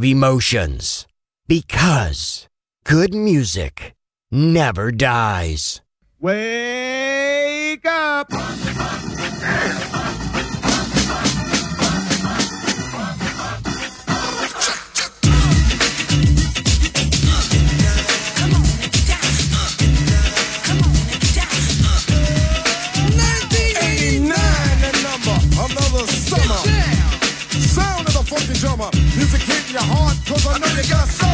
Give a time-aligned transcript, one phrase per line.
[0.00, 1.06] of emotions.
[1.46, 2.48] Because
[2.84, 3.94] good music
[4.30, 5.82] never dies.
[6.18, 8.69] Wake up!
[29.72, 31.28] your heart, cause I know you got soul.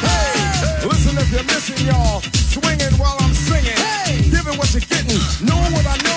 [0.00, 2.22] Hey, listen if you're missing, y'all.
[2.32, 3.76] Swinging while I'm singing.
[3.76, 4.30] Hey.
[4.30, 5.20] Giving what you're getting.
[5.44, 6.11] Knowing what I know.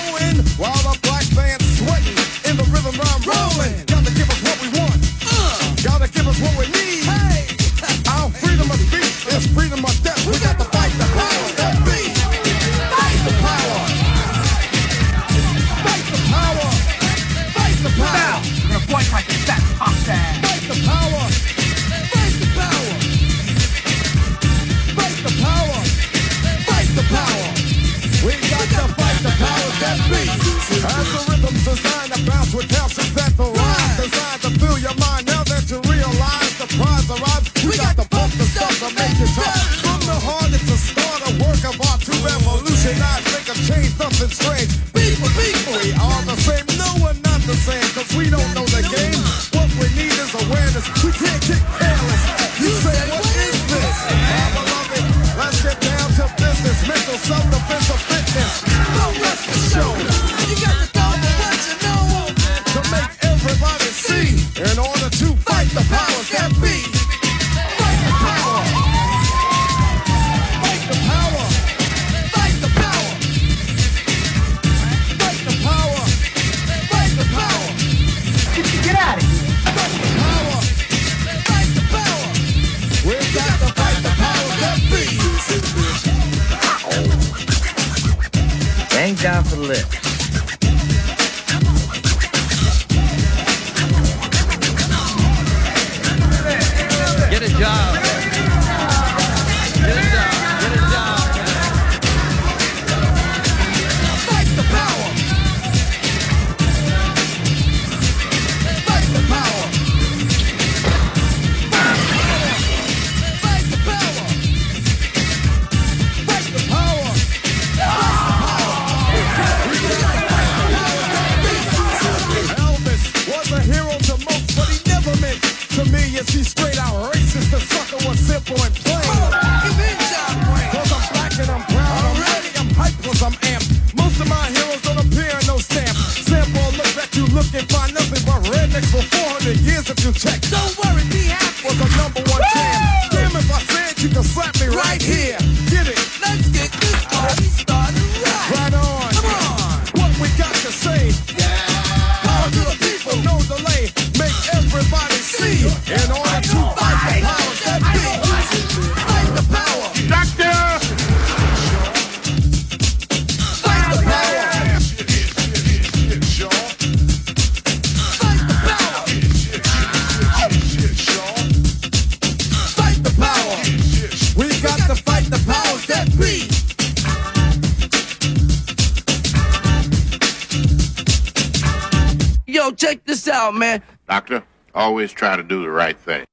[184.26, 186.24] doctor, always try to do the right thing.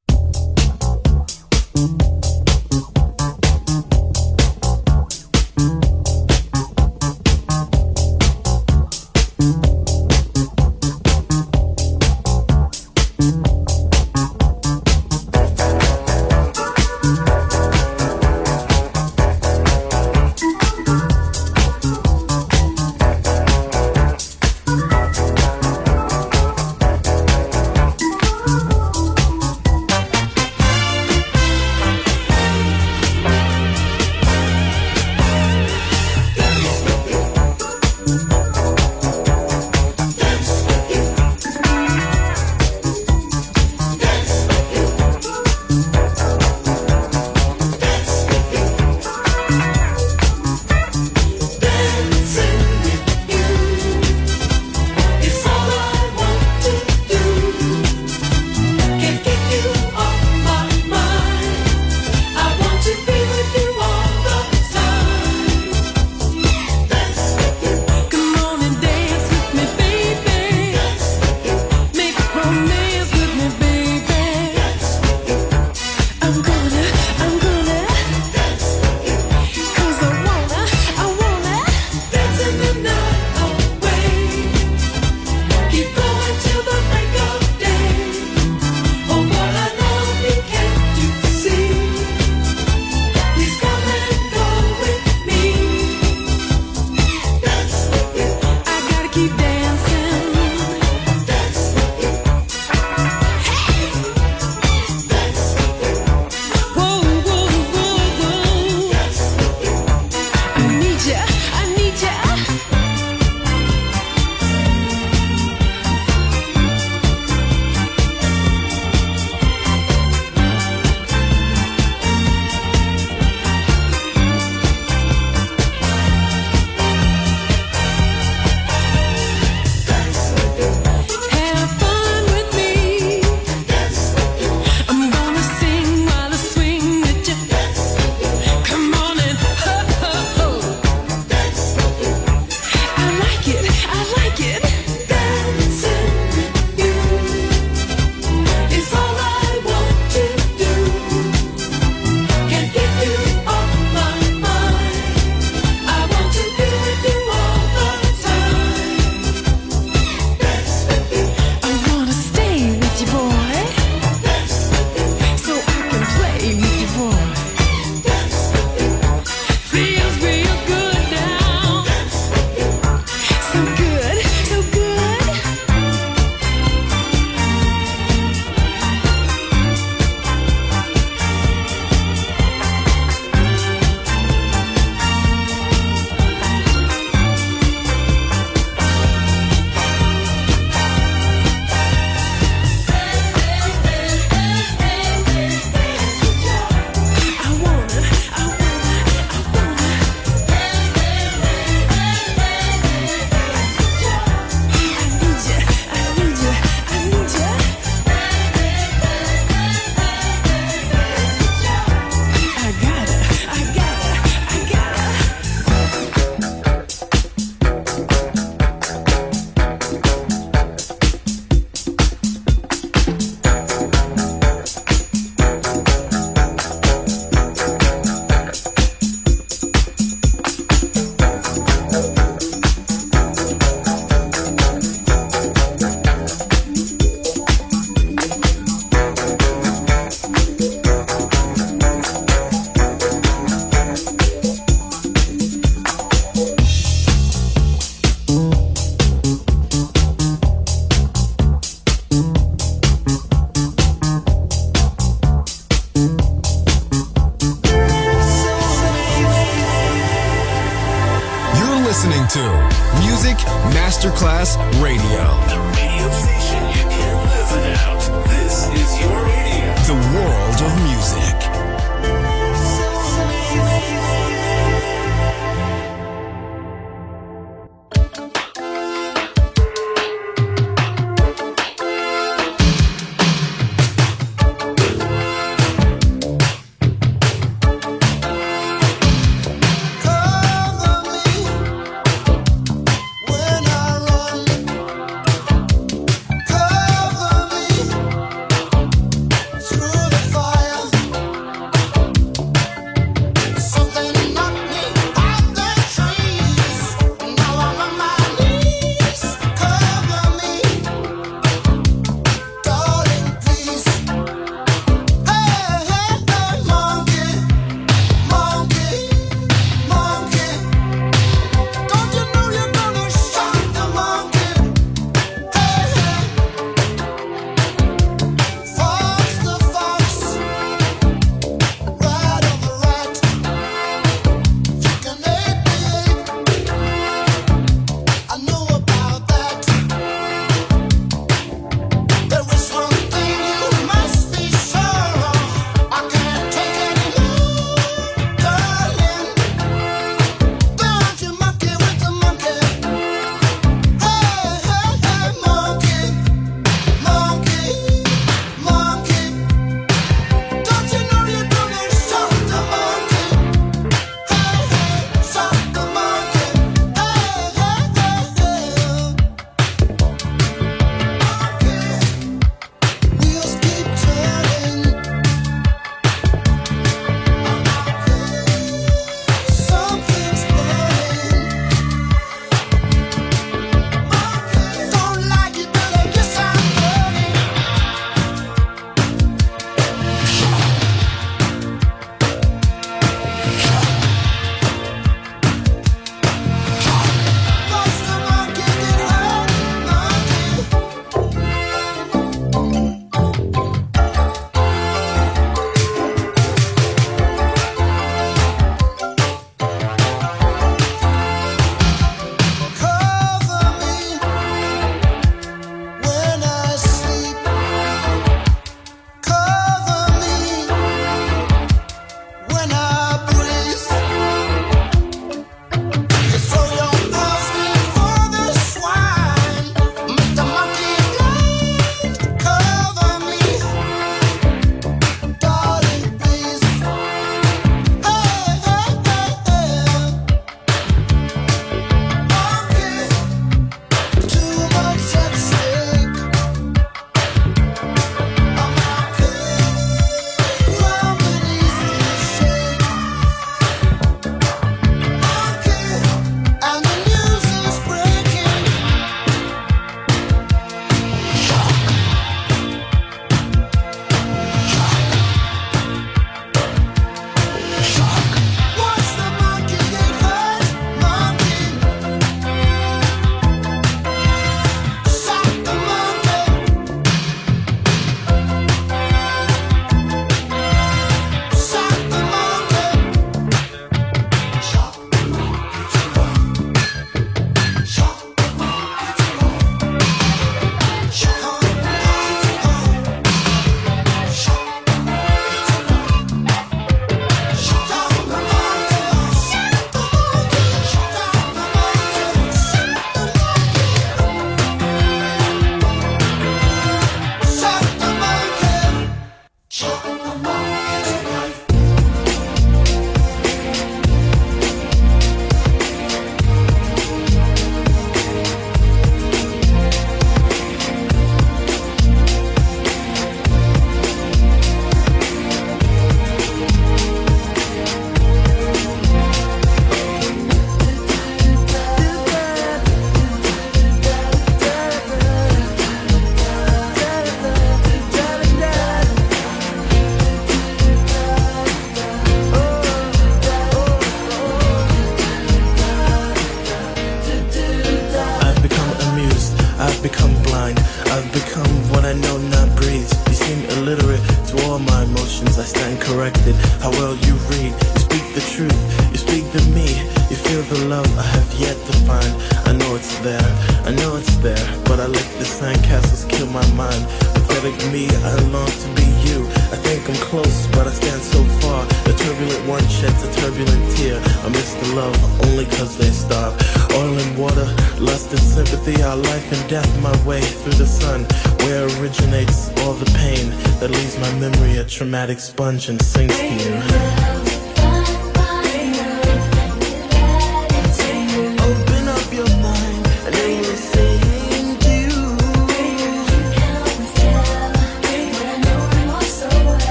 [510.06, 510.73] Allah.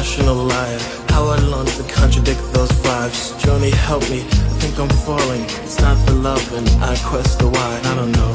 [0.00, 0.78] professional liar.
[1.10, 3.38] How I long to contradict those vibes.
[3.38, 4.22] Journey, help me.
[4.22, 5.42] I think I'm falling.
[5.64, 7.80] It's not the love, and I quest the why.
[7.84, 8.32] I don't know.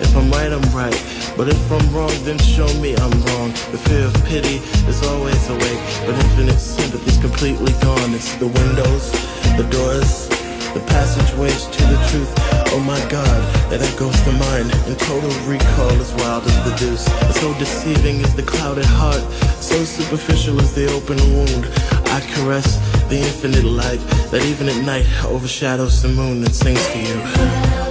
[0.00, 0.94] If I'm right, I'm right.
[1.36, 3.50] But if I'm wrong, then show me I'm wrong.
[3.72, 8.14] The fear of pity is always awake, but infinite sympathy's completely gone.
[8.14, 9.10] It's the windows,
[9.58, 10.31] the doors
[10.74, 12.32] the passageways to the truth.
[12.74, 14.70] Oh my God, that ghost the mind.
[14.88, 17.04] in total recall is wild as the deuce.
[17.40, 19.22] So deceiving is the clouded heart.
[19.60, 21.66] So superficial is the open wound.
[22.08, 22.76] I caress
[23.08, 27.81] the infinite light that even at night overshadows the moon and sings to you.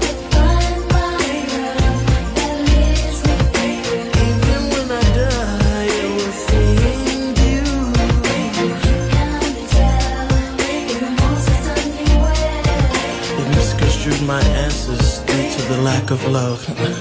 [16.51, 17.00] 我看